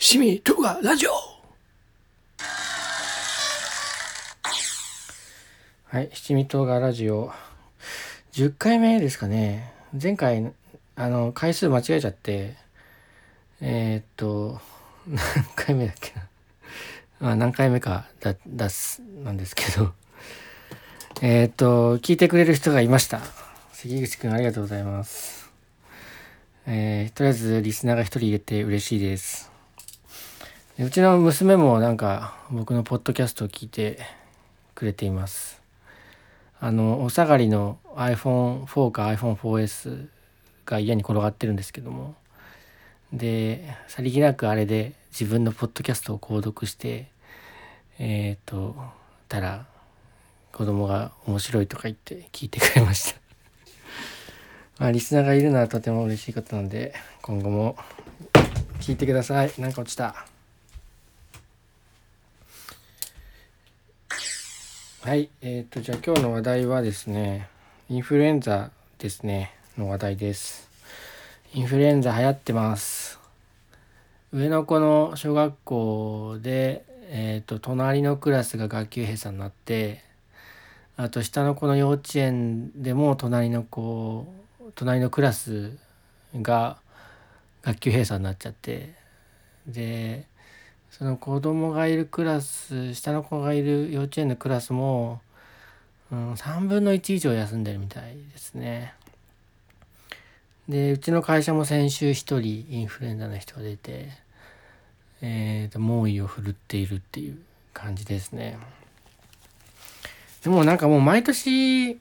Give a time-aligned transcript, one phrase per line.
[0.00, 1.10] シミ動画ラジオ。
[5.86, 7.32] はい七味唐辛ラジオ。
[8.30, 9.72] 10回目ですかね。
[10.00, 10.52] 前回
[10.94, 12.54] あの回数間違えちゃって。
[13.60, 14.60] えー、っと
[15.08, 15.18] 何
[15.56, 16.12] 回目だっけ
[17.20, 17.32] な。
[17.32, 19.92] あ何回目かだだすなんですけど。
[21.22, 23.20] えー、っと聞いてくれる人がいました。
[23.72, 25.50] 関口くんありがとうございます。
[26.68, 29.57] えー、とりあえずリスナーが一人入れて嬉しいです。
[30.80, 33.98] うちの娘もなんか僕のポッドキャストを聞いて
[34.76, 35.60] くれています。
[36.60, 40.06] あのお下がりの iPhone4 か iPhone4S
[40.66, 42.14] が家に転がってるんですけども。
[43.12, 47.08] でさりげなくあれで自分のポッドキャストを購読して
[47.98, 48.76] えっ、ー、と
[49.28, 49.66] たら
[50.52, 53.20] 子供が面白いとか言って聞いてくれました。
[54.78, 57.76] まあリスナーがいるのはとても嬉しいことなんで今後も
[58.78, 59.52] 聞いてください。
[59.58, 60.37] なんか落ちた。
[65.08, 67.48] はい、えっ、ー、と、じゃあ今日の話題はですね、
[67.88, 70.68] インフルエンザですね、の話題です。
[71.54, 73.18] インフルエンザ流行ってます。
[74.34, 80.02] 上の子の小学校で、えっ、ー、と、隣のクラスが学級閉鎖になって、
[80.98, 84.26] あと下の子の幼稚園でも隣の子、
[84.74, 85.72] 隣のクラス
[86.34, 86.76] が
[87.62, 88.92] 学級閉鎖になっちゃって、
[89.66, 90.26] で、
[90.98, 95.20] その子供がいるクラス下の子がいる幼稚園のクラスも、
[96.10, 98.94] うん、3分の1以上休んでるみたいですね。
[100.68, 104.08] でうちの会社も先週1人インフルエンザの人が出て、
[105.22, 107.38] えーと、猛威を振るっているっていう
[107.72, 108.58] 感じですね。
[110.42, 111.98] でもなんかもう毎年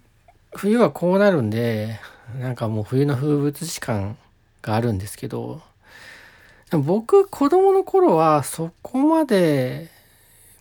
[0.56, 2.00] 冬はこうなるんで
[2.40, 4.18] なんかもう冬の風物詩感
[4.64, 5.62] があるんですけど
[6.72, 9.90] 僕子供の頃はそこまで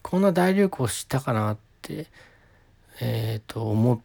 [0.02, 2.06] こんな大流行したかなって
[3.00, 4.00] えっ、ー、と思っ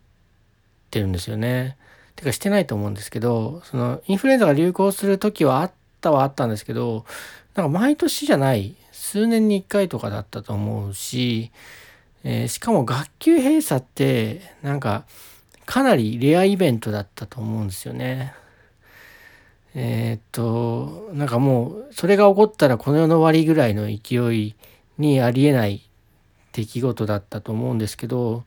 [0.90, 1.78] てるんですよね。
[2.16, 7.06] てかしてないと思うんですけどそのインフルエンザが流行する時はあったはあったんですけど
[7.56, 11.52] なんか毎年じゃない数年に1回とかだったと思うし、
[12.24, 15.06] えー、しかも学級閉鎖ってなんか
[15.66, 18.34] かなりレアイベントだったと思うんですよね。
[19.74, 24.56] えー、っとなんかもうそれが起こったらこの世の終わりぐらいの勢い
[24.98, 25.82] にありえない
[26.52, 28.44] 出来事だったと思うんですけど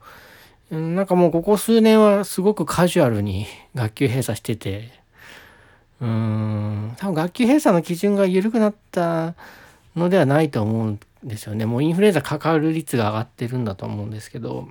[0.71, 4.91] なんかもうここ数年はすごくカジュアルに学級閉鎖してて
[6.01, 9.35] うーん多分学級閉鎖の基準が緩くなった
[9.97, 11.65] のではないと思うんですよね。
[11.65, 14.69] もうインフルエンザかかる率が上がってるんだと思うんですけど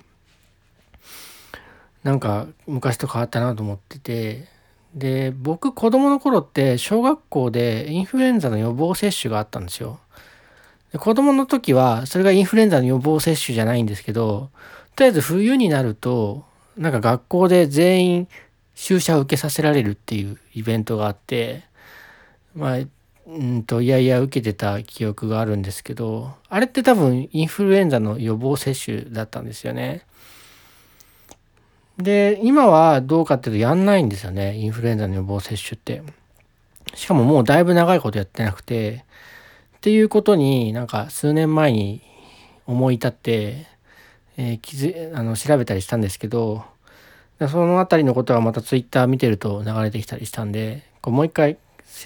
[2.04, 4.48] なんか昔と変わったなと思ってて
[4.96, 10.00] で僕子供の頃って小学校でインフルエンザの予防接種があったんですよ。
[10.92, 14.50] で子供の時はそれがインフルエンザの予防接種じゃないんですけど
[14.96, 16.46] とりあえず冬になると
[16.78, 18.28] なんか学校で全員
[18.76, 21.64] 注射を受けさせられるっていうイベントがあって
[22.56, 22.78] まあ
[23.26, 30.04] うんといやいや受けてた記憶があるんですけどあれって多分インフルエンザの予防接種だったんですよね。
[31.98, 34.58] で、今はどうかっていうとやんないんですよね。
[34.58, 36.02] インフルエンザの予防接種って。
[36.96, 39.06] しかももうだいぶ長いことやってなくて、
[39.78, 42.02] っていうことになんか数年前に
[42.66, 43.68] 思い立って、
[44.38, 46.64] えー、気づあの調べたりしたんですけど、
[47.40, 51.58] その辺りのことはまたツイッター見てると流れてきたりしたんで、こうもう一回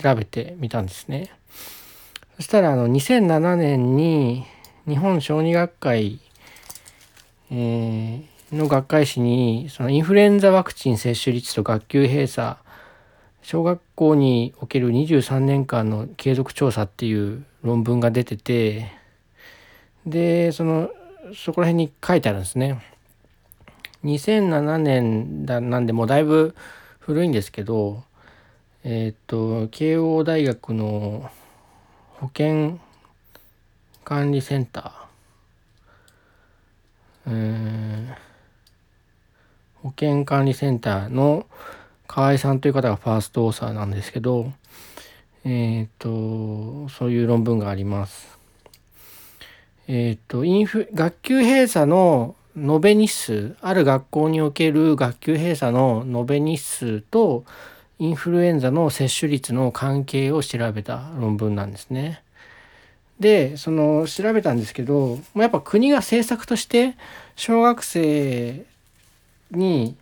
[0.01, 1.31] 調べてみたんですね。
[2.37, 4.45] そしたらあの2007年に
[4.87, 6.19] 日本小児学会、
[7.51, 12.55] えーの学会誌にそのインフルエンザワクチン接種率と学級閉鎖
[13.41, 18.91] 小学校における23年間の継続調査っていう論文が出てて
[20.05, 20.89] でその
[21.35, 22.81] そこら辺に書いてあるんですね。
[24.05, 26.55] 2007年だなんでもうだいぶ
[26.99, 28.03] 古いんですけど
[28.83, 31.29] えっ、と慶応大学の
[32.19, 32.79] 保健
[34.05, 34.91] 管理センター
[37.27, 38.26] えーん
[39.83, 41.45] 保健管理センターの
[42.07, 44.51] 河合さんという方がファーストオーサーなんですけど、
[45.45, 48.37] えっ、ー、と、そういう論文があります。
[49.87, 57.45] えっ、ー、と、インフ、学級閉鎖の延べ日数、ある学校における学級閉鎖の延べ日数と、
[57.99, 62.21] インフルエンザの接種率の関係を調べた論文なんですね。
[63.19, 66.95] で、その調べたんですけど、やっぱ国が政策として
[67.35, 68.65] 小学生
[69.51, 69.95] に、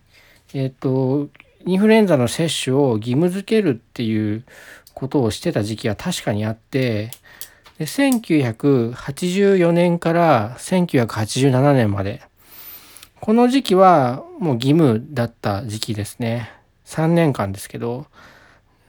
[0.54, 1.28] えっ、と、
[1.64, 4.44] インフルエンザの接種を義務付けるっていう
[4.94, 7.10] ことをしてた時期は確かにあって、
[7.78, 12.22] で1984年から1987年まで。
[13.20, 16.50] この時期はもう義務だった時期ですね。
[16.84, 18.06] 3年間ですけど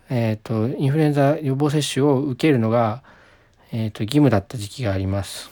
[0.09, 3.03] えっ、ー、とインフルエンザ予防接種を受けるのが、
[3.71, 5.49] えーと、義務だった時期があります。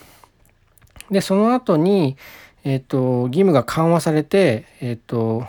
[1.09, 2.17] でその後に
[2.65, 5.45] えっ、と義務が緩和されてえっ、と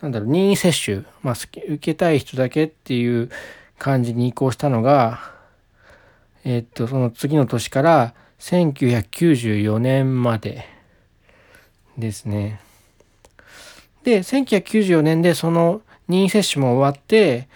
[0.00, 3.30] なんだろう任意接種、まあ、受けたい人だけっていう
[3.78, 5.32] 感じに移行したのが
[6.44, 10.66] えっとその次の年から1994年まで
[11.96, 12.60] ですね。
[14.04, 17.48] で1994年でその任意接種も終わって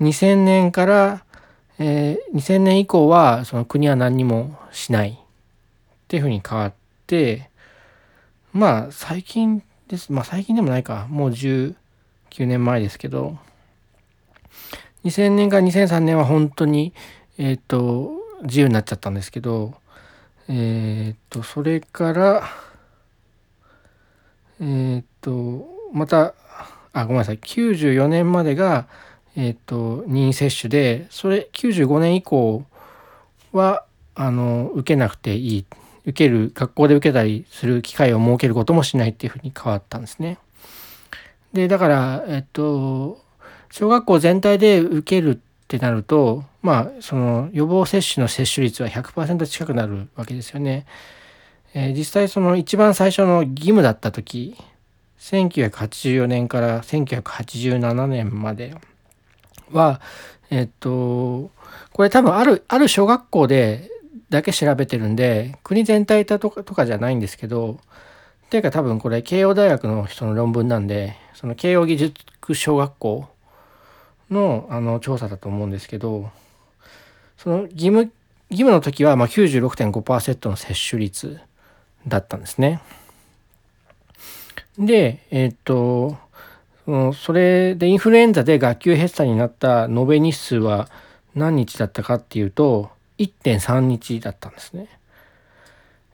[0.00, 1.24] 2000年から、
[1.78, 5.16] えー、2000年以降はその国は何にもしないっ
[6.08, 6.72] ていうふうに変わっ
[7.06, 7.50] て
[8.58, 10.12] まあ最近です。
[10.12, 11.06] まあ最近でもないか。
[11.08, 11.76] もう19
[12.40, 13.38] 年前ですけど。
[15.04, 16.92] 2000年から2003年は本当に
[17.38, 19.74] えっ、ー、と自由になっちゃったんですけど。
[20.48, 22.42] えっ、ー、とそれから
[24.60, 26.34] えー、っとまた
[26.92, 27.38] あごめんなさい。
[27.38, 28.88] 94年までが
[29.36, 32.64] え、っと任意接種でそれ95年以降
[33.52, 33.84] は
[34.16, 35.66] あの受けなくていい。
[36.08, 40.38] 受ける学校で受けたりする機会を設けることもしないっていうふうに変わったんですね。
[41.52, 43.22] でだからえっと
[43.70, 45.38] 小学校全体で受けるっ
[45.68, 50.86] てなるとまあその予防接種の接種率は100%近くなるわけですよね。
[51.74, 54.56] えー、実際その一番最初の義務だった時
[55.20, 58.74] 1984年から1987年まで
[59.70, 60.00] は
[60.48, 61.50] えっと
[61.92, 63.90] これ多分あるある小学校で
[64.30, 67.78] だけ調べてるんで国全体とかとかじゃないんですけど
[68.46, 73.28] っていうか多分これ慶応大学の人の論文なんでその慶応義塾小学校
[74.30, 76.30] のあの調査だと思うんですけど
[77.36, 78.10] その義務
[78.50, 81.38] 義務の時はまあ96.5%の接種率
[82.06, 82.80] だったんですね。
[84.78, 86.16] で、えっ、と、
[86.86, 90.88] それでインフルエンザで学級閉鎖になった延べ日数は
[91.34, 94.88] 何日だったかっていうと1.3日だったんですね。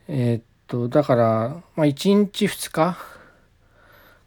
[0.09, 2.99] えっ、とだから、まあ、1日2日、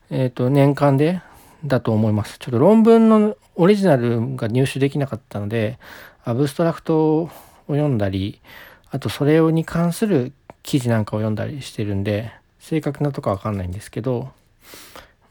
[0.09, 1.21] えっ、と年間で
[1.65, 2.37] だと思います。
[2.39, 5.79] ちょっと論文のオリジナルが入手できなかったので
[6.23, 7.29] アブストラクトを
[7.67, 8.39] 読んだり
[8.91, 10.31] あとそれに関する
[10.61, 14.29] 記事なんかを読んだりしてるんで正確なとこわかんないんですけど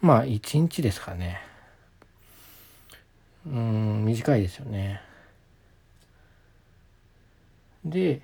[0.00, 1.40] まあ1日ですかね
[3.46, 5.00] うん短いですよね
[7.90, 8.22] で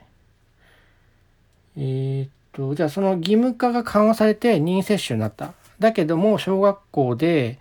[1.76, 5.54] えー、っとじゃあその義務化が緩和されて任意接種になった。
[5.78, 7.58] だけども小学校で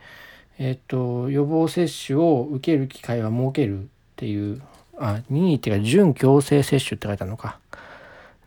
[0.60, 3.86] えー、っと予防接種を受ける機会は設けるっ
[4.18, 4.62] ていう
[4.98, 7.60] あ任意っていうか準強制接種って書いてあるのか。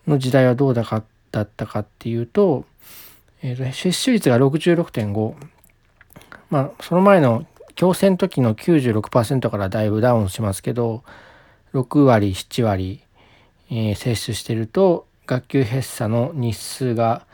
[0.06, 1.02] の時代はどうだか
[1.32, 2.64] だったかっていうと、
[3.42, 5.34] えー、と接種率が66.5
[6.50, 11.02] まあその前の強制の時の96%からだいぶダウンしますけど
[11.72, 13.00] 6割7割、
[13.70, 17.26] えー、接種してると学級閉鎖の日数が、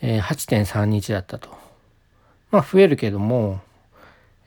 [0.00, 1.50] えー、8.3日だったと。
[2.50, 3.60] まあ増えるけども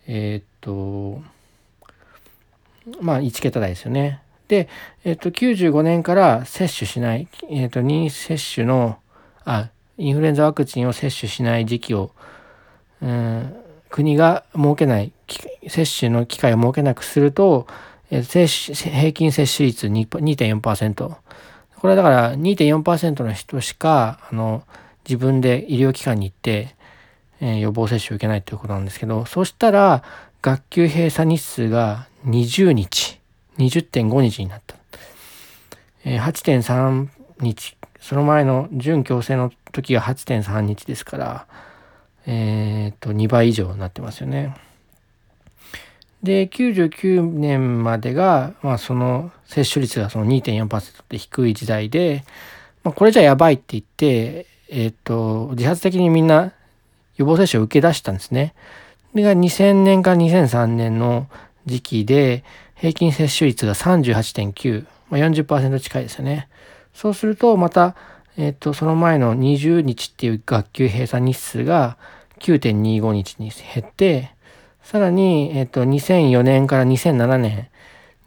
[0.08, 1.22] えー、っと
[3.02, 4.22] まあ1桁台ですよね。
[4.48, 4.68] で、
[5.06, 8.98] えっと、95年から接種しない、えっと、任意接種の、
[9.46, 12.12] あ、インフルエンザワクチンを接種しない時期を、
[13.02, 13.56] うん、
[13.90, 15.14] 国が設けない、
[15.68, 17.68] 接種の機会を設けなくすると、
[18.22, 21.16] 平均接種率2.4%。
[21.84, 24.64] これはだから2.4%の人しか、あの、
[25.08, 26.76] 自分で医療機関に行って、
[27.42, 30.04] えー、予防接種を受けないということなんですけど、そしたら、
[30.42, 33.20] 学級閉鎖日数が20日。
[33.58, 34.76] 20.5日になった。
[36.06, 37.08] えー、8.3
[37.40, 41.48] 日、その前の準強制の時が8.3日ですから、
[42.26, 44.56] えっ、と、2倍以上になってますよね。
[46.24, 52.24] で、99年までが、まあ、その接種率がその2.4%って低い時代で、
[52.84, 56.54] まあ、これじゃやばいって言って、えっ、ー、と、自発的にみんな
[57.18, 58.54] 予防接種を受け出したんですね。
[59.14, 61.28] でが2000年から2003年の
[61.66, 62.44] 時期で、
[62.76, 66.48] 平均接種率が38.9、まあ、40%近いですよね。
[66.94, 67.96] そうすると、また、
[68.38, 71.98] えっ、ー、と、その前の20日っていう学級閉鎖日数が
[72.40, 74.33] 9.25日に減って、
[74.84, 77.70] さらに、えっ、と、2004年から2007年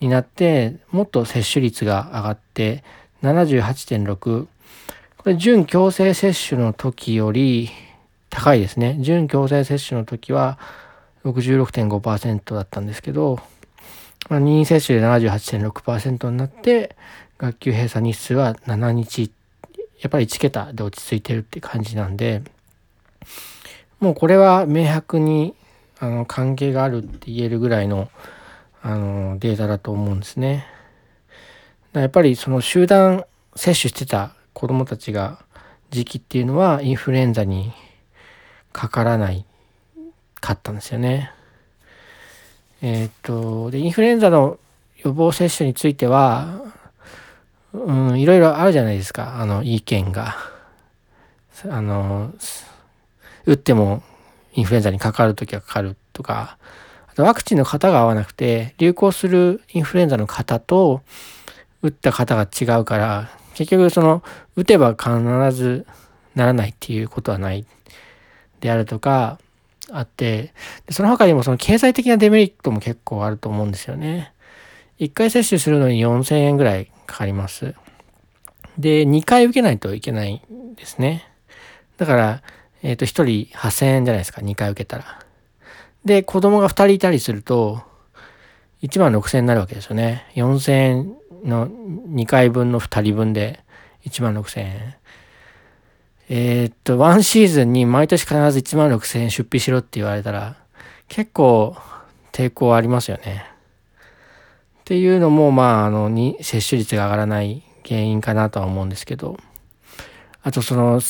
[0.01, 2.83] になって、もっと接種率が上がって、
[3.23, 4.47] 78.6。
[5.19, 7.71] これ、準強制接種の時より
[8.31, 8.97] 高いですね。
[9.01, 10.59] 準強制接種の時は
[11.25, 13.39] 66.5%だったんですけど、
[14.29, 16.97] まあ、任意接種で78.6%になって、
[17.39, 19.31] 学級閉鎖日数は7日、
[20.01, 22.43] やっぱり1桁で落ち着いてるって感じなんで、
[24.01, 25.55] もうこれは明白に
[25.99, 28.11] あの関係があるって言えるぐらいの
[28.83, 30.67] あのデータだと思うんですね。
[31.93, 33.25] やっぱりその集団
[33.55, 35.45] 接種してた子どもたちが
[35.91, 37.73] 時期っていうのはインフルエンザに
[38.73, 39.47] かからない
[40.41, 41.33] かったんですよね。
[42.83, 44.59] えっ、とでインフルエンザの
[44.99, 46.61] 予防接種については、
[47.73, 50.37] うん、いろいろあるじゃないですかあの意見が。
[51.71, 52.35] あの
[53.47, 54.03] 打っても
[54.57, 56.59] インフルエンザにかかる時はかかるとか
[57.09, 61.03] あとワクチンの型が合わなくて流行するインフルエンザの型と
[61.83, 64.23] 打った方が違うから結局その
[64.57, 65.11] 打てば必
[65.57, 65.87] ず
[66.35, 67.65] ならないっていうことはない
[68.61, 69.39] であるとか
[69.91, 70.53] あって
[70.91, 74.33] その他にもその経済的なデメリットも結構あると思うんですよね。
[74.99, 77.75] 1回接種するのに4000円ぐらいかかります。
[78.79, 81.29] で、2回受けないといけないんですね。
[81.99, 82.43] だから、
[82.87, 83.09] えっ、ー、と、1
[83.49, 85.19] 人8000円じゃないですか、2回受けたら。
[86.05, 87.83] で、子供が2人いたりすると、
[88.83, 90.25] 1万6000円になるわけですよね。
[90.37, 93.65] 4000円の2回分の2人分で
[94.05, 94.95] 1万6000円。
[96.29, 100.55] えー、っと、ワンシーズンに毎年必ず1万6000円出費しろって言われたら、
[101.09, 101.77] 結構
[102.31, 103.47] 抵抗ありますよね。
[104.81, 109.37] っていうのも、まあ、あの、に、接種率が上がらない原因かなとは思うんですけど、
[110.45, 111.01] あとその、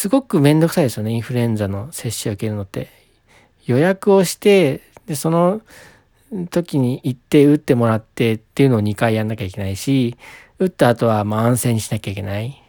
[0.00, 2.88] すごくめんどくさいですよね、インフルエンザの接種を受けるのって。
[3.66, 5.60] 予約をして、で、その
[6.48, 10.16] 時に行って打ってもらってっていうのを2回やんなきゃいけないし、
[10.58, 12.62] 打った後はまあ安静にしなきゃいけない。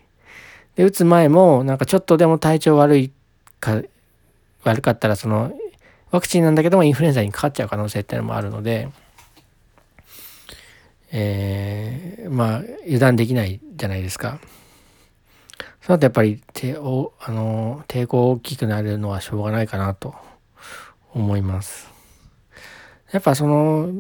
[0.76, 3.14] で、打つ前もなんかちょっとでも体調悪い
[3.62, 3.82] か、
[4.66, 5.54] 悪かったらその
[6.12, 8.90] ワクチンなんだけどもインフルエンザにかかっちゃう可能性っていうのもあるので、
[11.14, 14.42] えー、まあ油断できないじゃないですか。
[15.82, 20.16] その後やっぱり手を、あの、抵抗大きくなるのはしょうがないかなと
[21.14, 21.90] 思います。
[23.12, 23.92] やっぱその、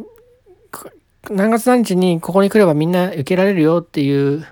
[1.30, 4.46] 何月何日にここに来ればみんな受けられるよっていう、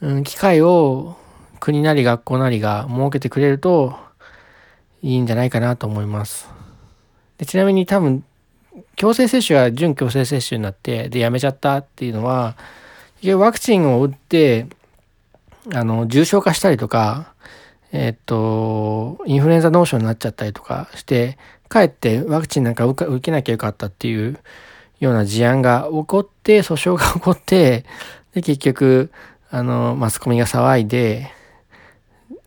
[0.00, 1.16] うん、機会を
[1.60, 3.96] 国なり学校なりが設けてくれると
[5.02, 6.48] いいんじゃないかなと思います。
[7.38, 8.24] でちなみに多分
[8.96, 12.56] 強制接種は準強制接種になってでやめちゃったっていうのは
[13.24, 14.66] ワクチンを打って
[15.72, 17.32] あの重症化したりとか
[17.92, 24.38] えっとインフルエンザ脳症になっちゃったりとかしてかえってワクチンなんか受けなきゃよかったっていう
[25.00, 27.84] ような事案が起こって、訴訟が起こって、
[28.34, 29.10] で、結局、
[29.50, 31.30] あの、マスコミが騒いで、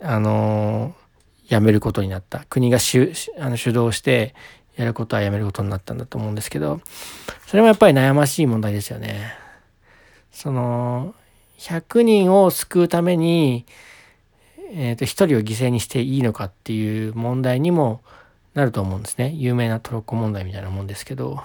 [0.02, 0.96] あの、
[1.48, 2.46] やめることになった。
[2.50, 4.36] 国が主あの主導して
[4.76, 6.82] やることはやめることになったんだと思うんですけど、
[7.46, 9.34] それもやっぱり悩ましい問題ですよね。
[10.32, 11.16] その、
[11.58, 13.66] 100人を救うために、
[14.72, 18.02] えっ、ー、と、1人を犠牲にしていいのかっていう問題にも、
[18.54, 19.34] なると思うんですね。
[19.36, 21.44] 有名なトロッコ問題みたいなもんですけど。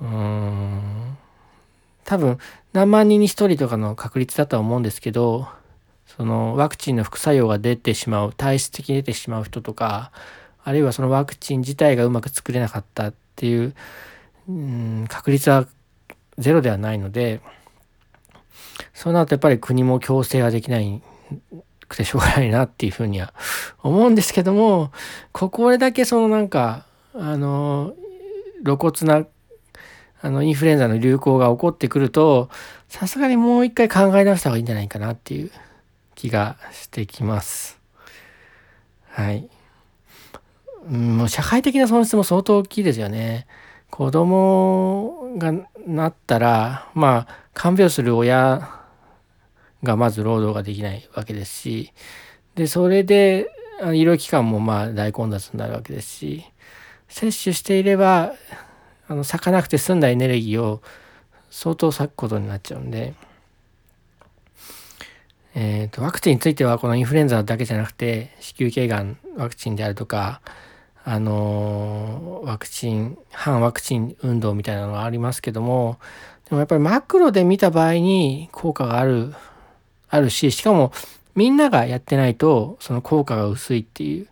[0.00, 1.16] うーん。
[2.04, 2.38] 多分、
[2.72, 5.48] 何万人に1人とかの確率だとは思うんですけど、
[6.06, 10.12] そのワクチンの副作用が出てしまう、体質的に出てしまう人とか、
[10.62, 13.74] あるいはそのワクチン自体がうまく作れなかったっていう、
[14.48, 15.66] うん、確率は
[16.36, 17.40] ゼロではないので、
[19.00, 21.00] そうなるとやっぱり国も強制はできない
[21.88, 23.32] くてしょうがないなっていうふうには
[23.82, 24.92] 思うんですけども、
[25.32, 27.94] ここだけそのなんか、あの、
[28.62, 29.26] 露骨な、
[30.20, 32.50] あの、インフルエンザの流行が起こってくると、
[32.90, 35.50] さすがにもう一回考え直した方がいいんじゃないかなっていう
[36.14, 37.80] 気がしてきます。
[39.08, 39.48] はい。
[40.86, 43.46] もう社会的な損失も相当大きいですよね。
[43.88, 45.54] 子供が
[45.86, 48.79] なったら、まあ、看病する親
[49.82, 51.92] がまず労働ができないわけですし
[52.54, 56.44] でそれで医療機関もまあ大混雑になるわけですし
[57.08, 58.34] 接種していれば
[59.08, 60.82] あの咲かなくて済んだエネルギーを
[61.50, 63.14] 相当割くことになっちゃうんで、
[65.54, 70.40] えーと、ワクチンについてはこのインフルエンザだけじゃなくて子宮頸がんワクチンであるとか
[71.02, 75.98] あのワクチン反ワクチン運動みたいなのがありますけども
[76.44, 79.34] でもやっぱりマクロで見た場合に効果がある
[80.10, 80.92] あるし、しかも
[81.34, 84.28] みんながやってないとその効果が薄いっていう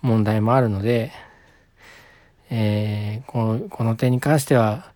[0.00, 1.12] 問題もあるので、
[2.50, 4.92] えー、このこの点に関しては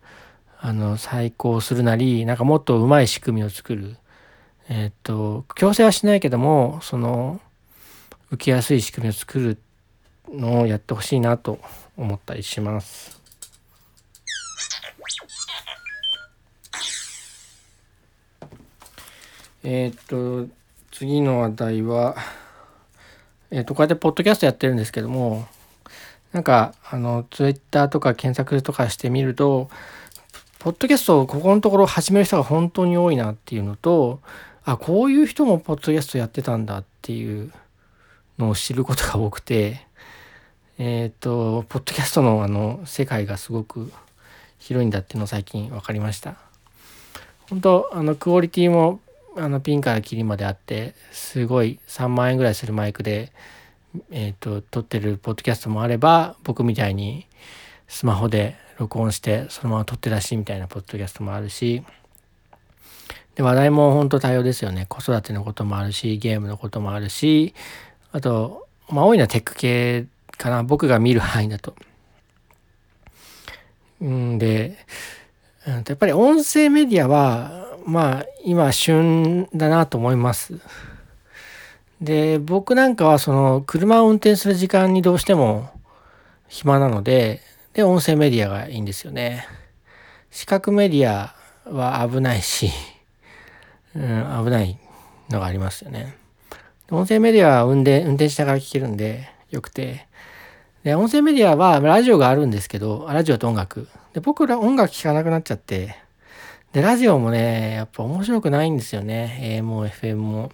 [0.59, 3.97] あの再考するなりなんかもっとうまい仕組みを作る
[4.69, 7.41] えっ、と強制はしないけどもその
[8.31, 9.57] 受けやすい仕組みを作る
[10.29, 11.59] のをやってほしいなと
[11.97, 13.20] 思ったりします。
[19.63, 20.51] えー、っと、
[20.91, 22.15] 次の話題は、
[23.51, 25.45] えー、っと、こうやってポッドキャストやってるんですけども、
[26.31, 29.69] なんか、あの、ツイッターとか検索とかしてみると、
[30.57, 34.19] ポッドキャストをここのところ始める人が本当に多いなっていうのと、
[34.63, 37.51] あ、こういう人もポッドキャストやってたんだっていう
[38.39, 39.85] のを知ることが多くて、
[40.79, 43.91] えっ、ー、と、ポッドキャストのあの世界がすごく
[44.57, 46.35] 広いんだっていうのを最近分かりました。
[47.49, 49.01] 本当あのクオリティも
[49.37, 53.31] あのピンからキリまであってすごい3万円ぐらいするマイクで
[54.11, 57.27] えっ、ー、と撮ってるポッドキャストもあれば僕みたいに
[57.87, 61.83] スマホで録音してそのまま撮ってらしいみたいなポッドキャストもあるし
[63.35, 67.53] で話題も本当多様ですよね子育てのこともあるしゲームのこともあるし
[68.11, 70.07] あとまあ多いのはテック系
[70.37, 71.75] かな僕が見る範囲だと。
[74.03, 74.77] んで
[75.65, 80.59] やっぱり音声メディアはまあ今旬だなと思います。
[82.01, 85.69] で僕なんかはその車を運転する時間にどうしても
[86.47, 87.41] 暇なので
[87.73, 89.47] で、音声メディアがいいんですよね。
[90.29, 91.33] 視覚メディア
[91.65, 92.69] は危ないし、
[93.95, 94.77] うん、危ない
[95.29, 96.15] のがありますよね。
[96.89, 100.07] 音声メディアは運転運転しながら聞けるんでよくて。
[100.83, 103.87] で、音声メディアはラジオがあるんですけど、ラジオと音楽。
[104.13, 105.95] で、僕ら音楽聴かなくなっちゃって、
[106.73, 109.59] で、ラジオもね、やっぱ面白くないんですよね。
[109.59, 110.51] AM も FM も。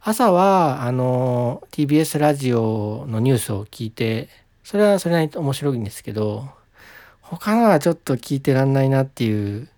[0.00, 4.28] 朝は、あの、TBS ラジオのニュースを聞いて、
[4.62, 6.48] それはそれなりに面白いんですけど、
[7.20, 9.68] 他のはちょっと聞いてらんないなっていう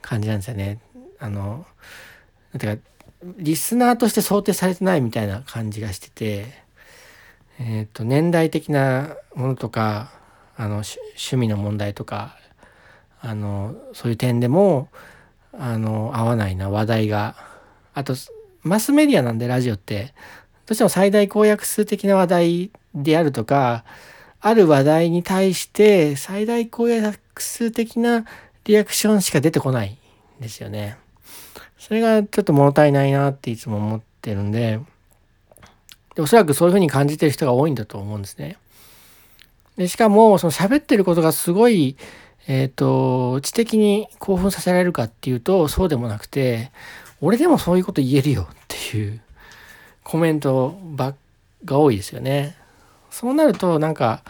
[0.00, 0.78] 感じなんですよね。
[1.18, 1.66] あの、
[2.56, 2.80] てか、
[3.38, 6.46] リスナーとして想定されてないみたいな感じがしてて、
[7.58, 10.12] えっ、ー、と、年代的なものとか、
[10.56, 10.84] あの、
[11.16, 12.36] 趣味の問題とか、
[13.22, 14.88] あの、そういう点でも、
[15.52, 17.36] あの、合わないな、話題が。
[17.94, 18.14] あと、
[18.62, 20.12] マスメディアなんで、ラジオって、
[20.66, 23.84] どうしても最大公約数的な話題であるとか、
[24.40, 28.24] ある話題に対して最大公約数的な
[28.64, 29.96] リアクションしか出てこない
[30.38, 30.98] んですよね。
[31.78, 34.80] それがちょっと物足りないなっていつも思ってるんで、
[36.14, 38.56] でおそらくそういうふうに感じてる人が多いんだと思うんですね。
[39.76, 41.96] でしかも、その喋ってることがすごい、
[42.46, 46.72] えっ、ー、と、知的に興奮させられるかっていうと、そうでもなくて、
[47.20, 49.20] 俺でもそういうこと言えるよっていう
[50.02, 51.16] コメントばっ
[51.64, 52.56] が多いですよね。
[53.10, 54.22] そうなるとなんか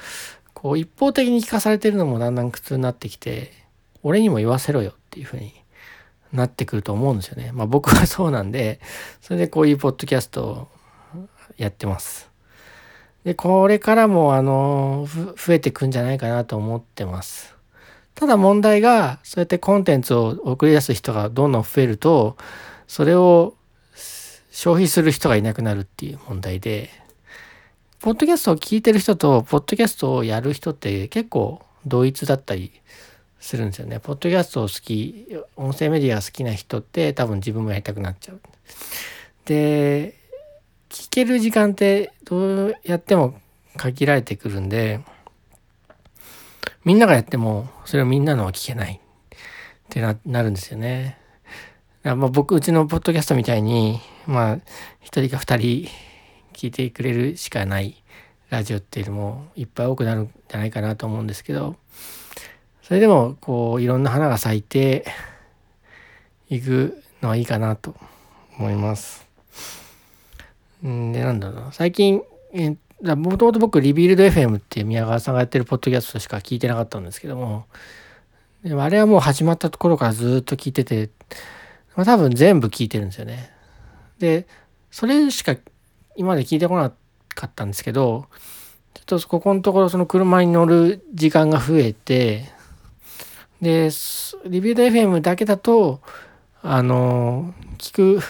[0.55, 3.53] こう一方的に聞かされてるのもだんだん苦痛になってきて
[4.03, 5.53] 俺にも言わせろよっていうふうに
[6.33, 7.53] なってくると思うんですよね。
[7.53, 8.81] まあ僕は そうなんで
[9.21, 10.69] それでこういうポッドキャストを
[11.57, 12.31] やってます。
[13.25, 17.55] でこれからもあの増えてくんじゃないかなと思ってます。
[18.15, 22.37] ただ問題がそうやってコンテンツを送り出す人がどんどん増えると
[22.87, 23.55] それを
[24.51, 26.91] 消費する人がいなくなるっていう問題で
[28.03, 32.73] ポッドキャストを聞いてる人と、ポッドキャストをやる人って結構同一だったり
[33.39, 34.01] するんですよね。
[34.01, 38.41] ポッドキャストを好き、音声メディアが好きな人って多分自分もやりたくなっちゃう。
[39.45, 40.15] で、
[40.89, 43.39] 聞ける時間ってどうやっても
[43.77, 44.99] 限られてくるんで、
[46.85, 49.39] みんながやってもそれをみんなのは聞けないっ
[49.89, 51.19] てななるんですよね。
[52.03, 54.59] まあ僕、うちのポッドキャストみたいに、まあ、
[55.01, 55.89] 一人か二人
[56.53, 58.03] 聞いてくれるしかない
[58.51, 61.77] ラジオっていうのもいっぱい多くなるんじゃないかなと思うんですけど
[62.83, 65.07] それでもこういろんな花が咲いて
[66.51, 67.95] いくのはいいかなと
[68.59, 69.27] 思います。
[70.85, 72.23] んでなんだろう最近
[73.03, 77.67] もともと僕リビルド FM って宮川さんがやってるポッドキャストしか聞いてなかったんですけども
[78.63, 81.11] でもあれはもう始まったところからずっと聞いてて、
[81.97, 83.51] まあ、多分全部聞いてるんですよね。
[84.19, 84.47] で
[84.93, 85.57] それしか
[86.17, 86.93] 今まで聞いてこな
[87.35, 88.27] かったんですけど、
[88.95, 92.51] ちょっとここのところその車に乗る時間が増えて、
[93.61, 93.91] で、
[94.47, 96.01] リビュード FM だけだと、
[96.63, 98.21] あの、聞く、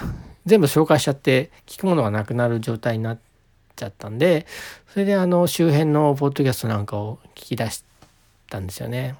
[0.46, 3.32] 全部紹介しちゃって聞くものがなくなる状態になって
[3.74, 4.46] ちゃったんで、
[4.92, 7.85] それであの周辺のポッドキャストなんかを聞き出し
[8.50, 9.16] たんですよね。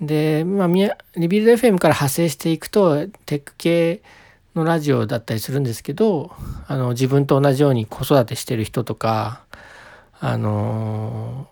[0.00, 4.02] で、まあ、リビルド FM から派生していくと、テック系
[4.54, 6.32] のラジオだったりするんですけど
[6.66, 9.44] あの自分と同じように子育てしてる人とか
[10.18, 11.48] あの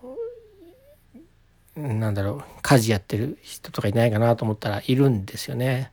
[1.76, 5.92] なんだろう家事やってる人とかいないかなと思ったらいるんですよね。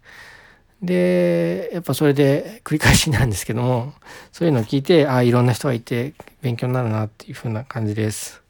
[0.81, 3.93] でやっぱそれで繰り返しなんですけども
[4.31, 8.41] そういうのを聞いてああいろんな人がいて勉強になるなっていうふうな感じです。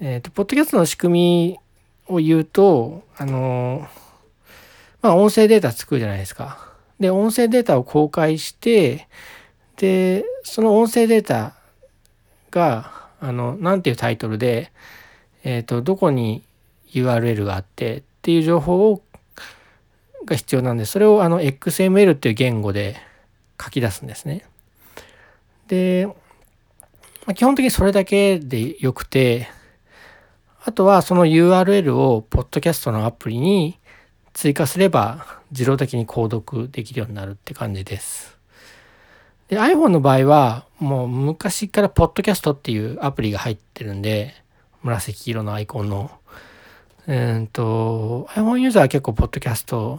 [0.00, 1.58] えっ、ー、とポッドキャストの仕組
[2.08, 3.88] みを言うとあの
[5.02, 6.68] まあ音声データ作るじゃないですか。
[7.00, 9.08] で、音声データを公開して、
[9.76, 11.54] で、その音声データ
[12.50, 14.72] が、あの、なんていうタイトルで、
[15.44, 16.42] えっ、ー、と、どこに
[16.92, 19.02] URL があってっていう情報を
[20.28, 22.96] が必要なんで、それをあの XML っていう言語で
[23.62, 24.44] 書き出すんですね。
[25.66, 26.06] で、
[27.26, 29.48] まあ、基本的にそれだけでよくて、
[30.64, 33.78] あとはその URL をポッドキャストのアプリに
[34.34, 38.38] 追加すれば自動的に購読できるようになるって感じです。
[39.48, 44.34] で iPhone の場合はもう昔からポッドキャストっていうアプリが入ってるんで
[44.82, 46.10] 紫色のアイコンの
[47.08, 49.98] うんと iPhone ユーザーは結構ポッドキャスト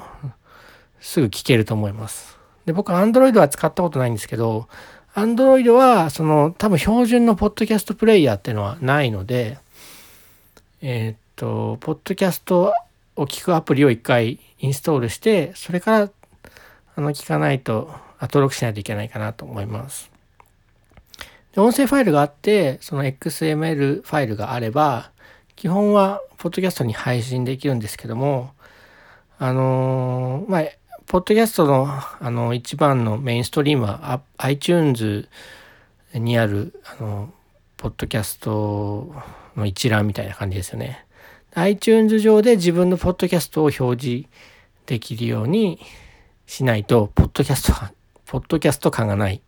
[1.01, 2.37] すぐ聞けると思います。
[2.67, 4.67] で僕 Android は使ったことないんですけど
[5.15, 9.57] Android はその多分標準のポッドキャストプレイヤーっていうのはないので
[10.81, 12.75] えー、っとポッドキャスト
[13.15, 16.09] を聞くアプリを一回インストールしてそれから
[16.95, 17.91] あの聞かないと
[18.21, 20.11] 登録しないといけないかなと思います。
[21.55, 25.09] で音声ファイルがあってその XML ファイルがあれば
[25.59, 28.53] 基本はポッドキャストに配信できるんですけども
[29.37, 30.63] あのまあ
[31.05, 35.27] ポッドキャストのあの一番のメインストリームは iTunes
[36.13, 37.33] にあるあの
[37.75, 39.13] ポッドキャスト
[39.57, 41.05] の一覧みたいな感じですよね。
[41.55, 44.27] iTunes 上で自分のポッドキャストを表示
[44.85, 45.79] できるように
[46.45, 47.73] しないと、ポッドキャスト、
[48.25, 49.41] ポッドキャスト感がない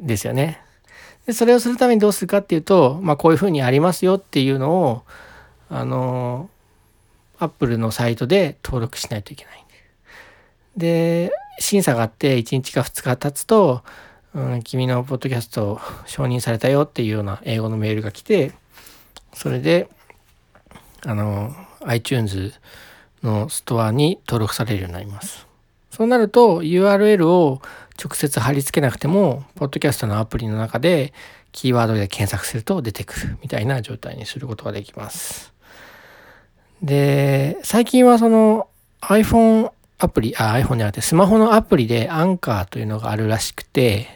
[0.00, 0.63] ですよね。
[1.26, 5.02] でそれをするためにどうするかっていうと、まあ、こういうふうにありますよっていうのを
[5.70, 6.50] あの
[7.38, 9.64] Apple のサイトで登録しないといけない。
[10.76, 13.82] で審査があって1日か2日経つと、
[14.34, 18.52] うん、君のポッドキャスト承認されたよっていうような英語のメールが来て
[19.32, 19.88] それで
[21.06, 22.52] あの iTunes
[23.22, 25.46] のストアに登録されるようになります。
[25.94, 27.62] そうなると URL を
[28.02, 31.12] 直接貼り付けなくても、ポッドキャストのアプリの中で
[31.52, 35.52] キーワードで検索すると出てくるみたいな状態にすることができます。
[36.82, 38.66] で、最近はその
[39.02, 44.08] iPhone アプリ、あ、iPhone じゃなくてスマホのアプリでアンカーというのがあるらしくて、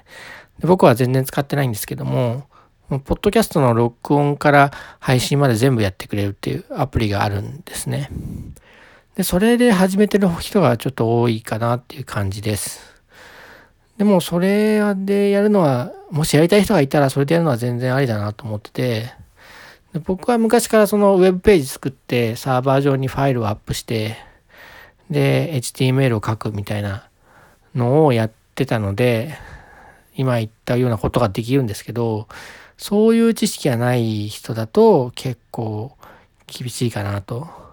[0.61, 2.49] 僕は全然使ってないんですけども、
[2.89, 8.11] ポッドキャストの録音から配信まで全部やってくれるっていうアプリがあるんですね。
[9.19, 13.03] で、それで始めてる人がちょっと多いかなっていう感じです。
[13.97, 19.13] でもそれでやるのは、もしやりたい人がいたらそれでやるのは全然ありだなと思ってて、
[19.93, 24.17] で僕は昔からそのウェブページ作ってサーバー上にファイルをアップして、
[25.11, 27.09] で、HTML を書くみたいな
[27.75, 29.37] のをやってたので、
[30.15, 32.29] 今言ったようなことができるんですけど、
[32.77, 35.97] そういう知識がない人だと結構
[36.47, 37.67] 厳しいかなと。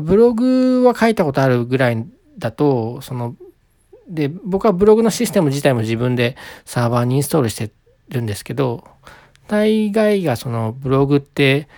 [0.00, 2.06] ブログは書いたことあるぐらい
[2.38, 3.36] だと、その
[4.08, 7.70] で、僕はブログのシステム自体も自分でサーバーにインストールして
[8.08, 8.84] るんですけど、
[9.48, 11.68] 大概がそのブログって、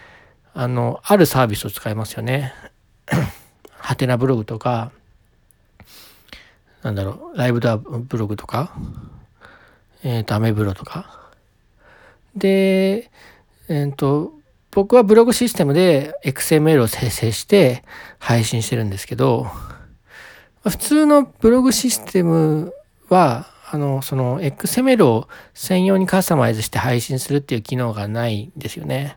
[0.55, 2.53] あの、あるサービスを使いますよね。
[3.71, 4.91] ハテナブログとか、
[6.83, 8.73] なんだろう、ライブドアブログとか、
[10.03, 11.31] えっ、ー、と、アメブロとか。
[12.35, 13.11] で、
[13.69, 14.33] えっ、ー、と、
[14.77, 17.83] 僕はブログシステムで XML を生成して
[18.19, 19.47] 配信してるんですけど、
[20.69, 22.75] 普通のブログシステム
[23.09, 29.17] は、あの、その XML を専用にカスタマイズして配信するっていう機能がないんですよね。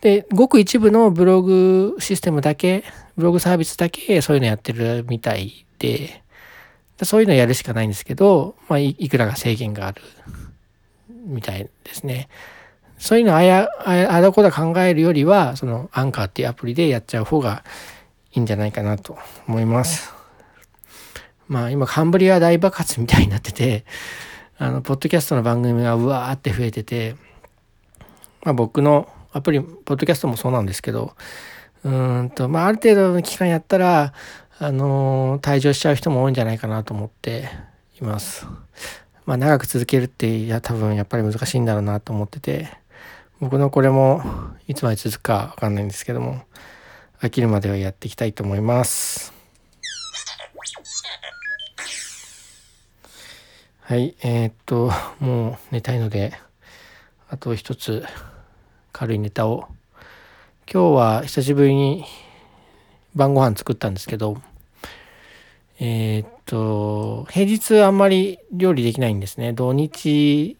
[0.00, 2.82] で、ごく一部のブログシステムだけ、
[3.16, 6.24] ブログサービスだけそういうのやってるみたいで、
[7.04, 10.02] そういうのやるしかないんですけど、まあ、いくらか制限がある
[11.26, 12.28] みたいですね。
[12.98, 17.64] そういうのあや、あだこだ考えるよりは、そのアンカーっていうアプリでやっちゃう方が
[18.32, 20.12] いいんじゃないかなと思います。
[21.46, 23.84] まあ今カンブリア大爆発みたいになってて、
[24.58, 27.16] あの、ポッドキャストの番組がうわーって増えてて、
[28.42, 31.14] まあ僕のアプリ、ポッドキャストもそうなんですけど、
[31.84, 34.12] うんと、まあある程度の期間やったら、
[34.58, 37.48] あのー、退場しちゃう人も多いんじゃないかなと思って
[38.00, 38.46] います。
[39.24, 42.77] まあ長く続けるって、いや多分やっぱり難しいんだろうなと思ってて、
[43.40, 44.20] 僕のこれも
[44.66, 46.42] いつまで続くかわかんないんですけども、
[47.20, 49.32] 飽きるまではやっていきたいと思います。
[53.80, 56.32] はい、えー、っと、もう寝たいので、
[57.30, 58.04] あと一つ
[58.92, 59.68] 軽いネタを。
[60.70, 62.04] 今日は久しぶりに
[63.14, 64.42] 晩ご飯作ったんですけど、
[65.78, 69.52] えー、っと、平日あんまり料理できないんですね。
[69.52, 70.56] 土日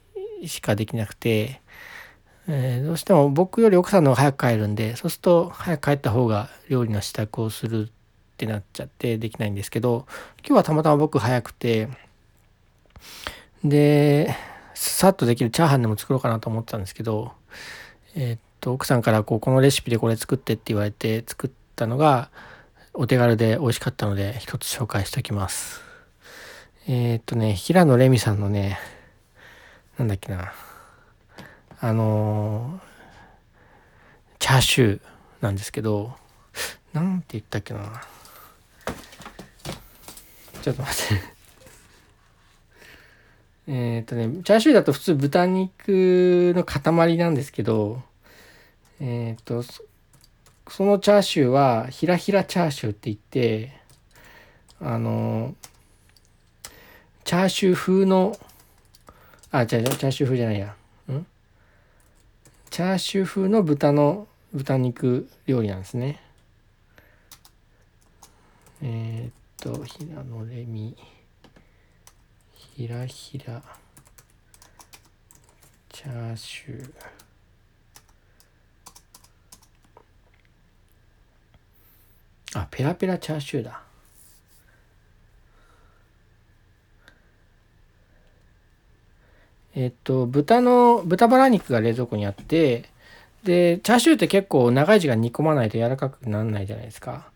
[0.46, 1.60] しかできなくて、
[2.48, 7.90] えー、どうしても僕より奥さんの方が早く帰るんで、そうすると早く帰った方が料理の支度をするっ
[8.38, 10.06] てなっちゃってできないんですけど
[10.46, 11.88] 今日はたまたま僕早くて
[13.64, 14.32] で
[14.74, 17.32] さっとできるチャーハンでも作ろうかなと思ったんですけど
[18.14, 22.30] えー、っと奥さんからこうこのレシピでこれ作ってって言われて作ったのが
[22.94, 25.82] お手軽で美味しかったので一つ紹介しておきます。
[26.86, 28.78] えー、っとね平野レミさんのね
[29.98, 30.52] なんだっけな
[31.80, 32.80] あの
[34.40, 35.00] チャーシュー
[35.40, 36.12] なんですけど
[36.92, 38.02] なんて言ったっけな。
[40.62, 41.22] ちょっと待って。
[43.70, 48.02] えっとねチャーシューだと普通豚肉の塊なんですけど
[49.00, 49.62] えっ、ー、と
[50.68, 53.78] そのチャーシューはひらひらチャーシューって言って
[54.80, 55.54] あの
[57.24, 58.36] チャーシュー風の
[59.50, 60.74] あ違う違うチャーシュー風じゃないや。
[62.70, 66.20] チャーシュー風の豚の豚肉料理なんですね。
[68.82, 70.96] えー、っと平野レミ
[72.52, 73.62] ひらひら。
[75.88, 76.92] チャーシュー。
[82.54, 83.87] あペラペラチャーシューだ。
[89.78, 92.84] えっと豚の豚バラ肉が冷蔵庫にあって
[93.44, 97.30] で、チャーシューって結構長い時間煮込まないと柔らかくならないじゃないですか。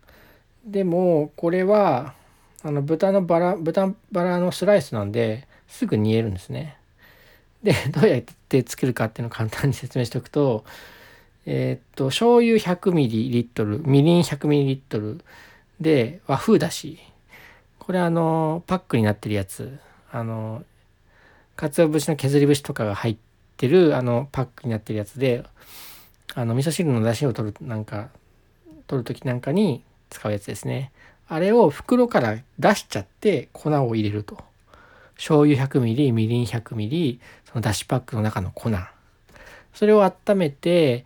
[0.65, 2.15] でも、これは、
[2.63, 6.77] あの、豚のバラ、豚バラのスライスなんで、すぐ煮えるんですね。
[7.63, 10.65] で、 どうやって作るかっていうのを簡単に説明しておくと、
[11.47, 15.21] え、っと、醤油 100ml、みりん 100ml
[15.81, 16.99] で和風だし、
[17.79, 19.79] これあの、パックになってるやつ、
[20.11, 20.63] あの、
[21.57, 23.17] 鰹節の削り節とかが入っ
[23.57, 25.45] てるあのパックになってるやつで
[26.35, 28.09] あの味噌汁の出汁を取るなんか
[28.87, 30.93] 取る時なんかに使うやつですね。
[31.29, 34.39] あれを袋から出しちゃって粉を入れると。
[35.17, 38.71] 醤油 100ml みりん 100ml そのだしパックの中の粉。
[39.73, 41.05] それを温めて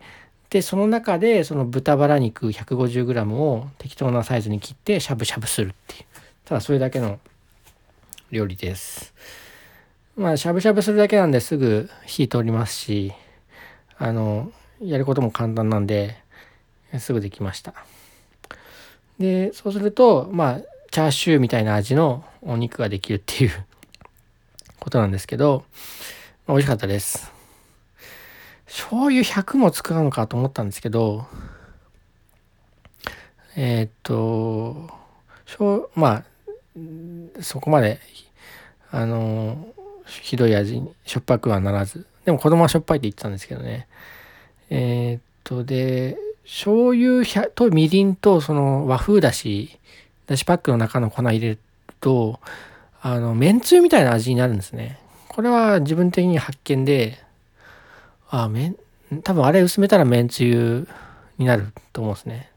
[0.49, 6.05] でその中でその豚バラ肉 150g を適当なサイズに切ってしゃぶしゃぶするっていう。
[6.45, 7.19] ただそれだけの
[8.31, 9.13] 料理です。
[10.17, 13.13] まあしゃぶしゃぶするだけなんですぐ火通りますし
[13.97, 14.51] あの
[14.81, 16.17] やることも簡単なんで、
[16.99, 17.73] すぐできました。
[19.17, 23.51] で、そうすると、まあ、チャーシューみたいな味のお肉ができるっていう
[24.79, 25.65] ことなんですけど、
[26.47, 27.31] 美味しかったです。
[28.67, 31.25] 醤油100も使うのかと思ったんですけど、
[33.55, 34.89] えー、っと、
[35.47, 36.23] しょま
[37.37, 37.99] あ、そこまで、
[38.91, 39.73] あの、
[40.07, 42.05] ひどい味に、しょっぱくはならず。
[42.25, 43.87] でも子供はしょっぱいって言ってたんですけどね。
[44.69, 49.77] えー、っと、で、醤油とみりんとその和風だし、
[50.27, 51.59] だしパックの中の粉入れる
[51.99, 52.39] と、
[53.01, 54.99] あの、めんつゆみたいな味になるんですね。
[55.27, 57.19] これは自分的に発見で、
[58.29, 58.75] あ、めん、
[59.23, 60.87] 多分あれ薄めたらめんつゆ
[61.37, 62.49] になると思うんですね。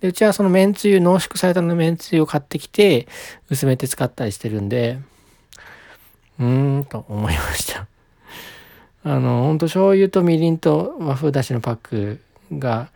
[0.00, 3.06] で、うちはそのめんつゆ、濃縮されたのめんつゆを買ってきて、
[3.48, 4.98] 薄めて使ったりしてるんで、
[6.38, 7.86] うーんと思いました。
[9.04, 12.20] あの、ほんと醤油とみりんと和風だしのパック
[12.52, 12.88] が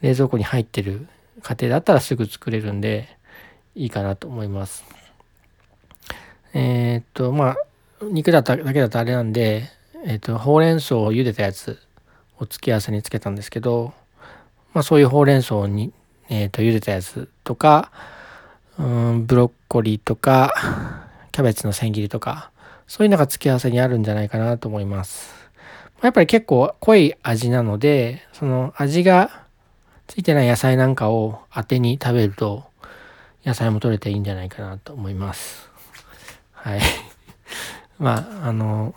[0.00, 1.06] 冷蔵庫に入ってる
[1.42, 3.16] 家庭だったらすぐ作れるんで、
[3.74, 4.84] いいかなと思います。
[6.54, 7.56] えー、っと、まあ、
[8.02, 9.70] 肉だっただけだとあれなんで、
[10.04, 11.78] えー、っと、ほうれん草を茹でたやつ
[12.38, 13.92] を付け合わせにつけたんですけど、
[14.72, 15.92] まあそういうほうれん草に、
[16.30, 17.92] え、っと、茹でたやつとか、
[18.78, 20.54] うん、ブロッコリーとか、
[21.32, 22.50] キャベツの千切りとか、
[22.86, 25.34] そういうのが付け合わせにあるんじゃないかなと思います。
[26.02, 29.46] やっぱり結構濃い味なので、その味が
[30.06, 32.64] ついてない野菜なんかを当てに食べると、
[33.44, 35.68] 野菜も取れていいんじゃないかなと思います。
[36.52, 36.80] はい。
[37.98, 38.94] まあ、あの、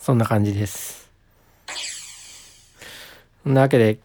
[0.00, 1.10] そんな感じです。
[3.42, 3.98] そんなわけで、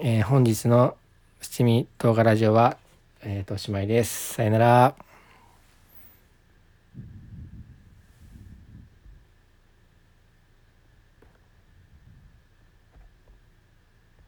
[0.00, 0.96] えー、本日の
[1.40, 2.76] 七味動画ラジオは、
[3.22, 4.34] えっ、ー、と、おしまいです。
[4.34, 5.03] さよなら。